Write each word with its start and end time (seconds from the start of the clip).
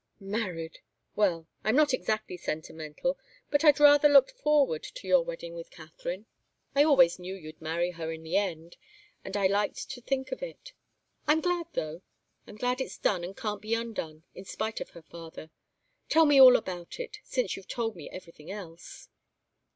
Married! 0.19 0.79
Well 1.15 1.47
I'm 1.63 1.75
not 1.75 1.93
exactly 1.93 2.35
sentimental, 2.35 3.19
but 3.51 3.63
I'd 3.63 3.79
rather 3.79 4.09
looked 4.09 4.31
forward 4.31 4.81
to 4.81 5.05
your 5.07 5.23
wedding 5.23 5.53
with 5.53 5.69
Katharine. 5.69 6.25
I 6.73 6.83
always 6.83 7.19
knew 7.19 7.35
you'd 7.35 7.61
marry 7.61 7.91
her 7.91 8.11
in 8.11 8.23
the 8.23 8.35
end, 8.35 8.77
and 9.23 9.37
I 9.37 9.45
liked 9.45 9.91
to 9.91 10.01
think 10.01 10.31
of 10.31 10.41
it. 10.41 10.73
I'm 11.27 11.39
glad, 11.39 11.67
though 11.73 12.01
I'm 12.47 12.55
glad 12.55 12.81
it's 12.81 12.97
done 12.97 13.23
and 13.23 13.37
can't 13.37 13.61
be 13.61 13.75
undone, 13.75 14.23
in 14.33 14.45
spite 14.45 14.81
of 14.81 14.89
her 14.89 15.03
father. 15.03 15.51
Tell 16.09 16.25
me 16.25 16.41
all 16.41 16.55
about 16.55 16.99
it, 16.99 17.19
since 17.23 17.55
you've 17.55 17.67
told 17.67 17.95
me 17.95 18.09
everything 18.09 18.49
else." 18.49 19.07